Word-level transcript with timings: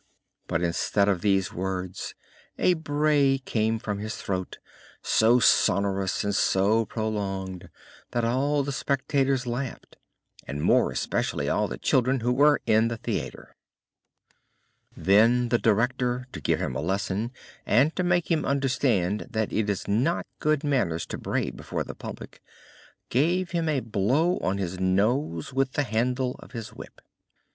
But 0.47 0.63
instead 0.63 1.07
of 1.07 1.21
these 1.21 1.53
words 1.53 2.15
a 2.57 2.73
bray 2.73 3.37
came 3.37 3.77
from 3.77 3.99
his 3.99 4.15
throat, 4.17 4.57
so 5.03 5.39
sonorous 5.39 6.23
and 6.23 6.33
so 6.33 6.85
prolonged 6.85 7.69
that 8.09 8.25
all 8.25 8.63
the 8.63 8.71
spectators 8.71 9.45
laughed, 9.45 9.97
and 10.47 10.63
more 10.63 10.89
especially 10.91 11.49
all 11.49 11.67
the 11.67 11.77
children 11.77 12.21
who 12.21 12.33
were 12.33 12.61
in 12.65 12.87
the 12.87 12.97
theater. 12.97 13.55
Then 14.97 15.49
the 15.49 15.59
director, 15.59 16.25
to 16.31 16.41
give 16.41 16.59
him 16.59 16.75
a 16.75 16.81
lesson, 16.81 17.31
and 17.63 17.95
to 17.95 18.01
make 18.01 18.31
him 18.31 18.43
understand 18.43 19.27
that 19.29 19.53
it 19.53 19.69
is 19.69 19.87
not 19.87 20.25
good 20.39 20.63
manners 20.63 21.05
to 21.05 21.17
bray 21.19 21.51
before 21.51 21.83
the 21.83 21.93
public, 21.93 22.41
gave 23.09 23.51
him 23.51 23.69
a 23.69 23.81
blow 23.81 24.39
on 24.39 24.57
his 24.57 24.79
nose 24.79 25.53
with 25.53 25.73
the 25.73 25.83
handle 25.83 26.37
of 26.39 26.53
his 26.53 26.69
whip. 26.73 27.01